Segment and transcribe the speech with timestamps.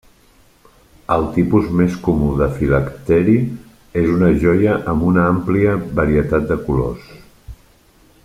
[1.15, 3.35] El tipus més comú de filacteri
[4.03, 7.09] és una joia amb una àmplia varietat de colors.